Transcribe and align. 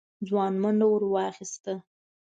ځوان 0.27 0.53
منډه 0.63 0.85
ور 0.89 1.01
واخيسته. 1.13 1.73